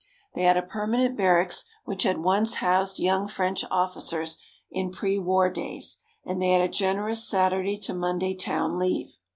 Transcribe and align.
They 0.33 0.41
had 0.41 0.57
a 0.57 0.63
permanent 0.63 1.15
barracks 1.15 1.63
which 1.85 2.01
had 2.01 2.17
once 2.23 2.55
housed 2.55 2.97
young 2.97 3.27
French 3.27 3.63
officers, 3.69 4.39
in 4.71 4.89
pre 4.89 5.19
war 5.19 5.47
days, 5.51 5.97
and 6.25 6.41
they 6.41 6.49
had 6.53 6.61
a 6.61 6.67
generous 6.67 7.29
Saturday 7.29 7.77
to 7.81 7.93
Monday 7.93 8.33
town 8.33 8.79
leave. 8.79 9.19